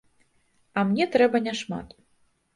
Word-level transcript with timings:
А 0.77 0.85
мне 0.87 1.07
трэба 1.17 1.43
няшмат. 1.49 1.87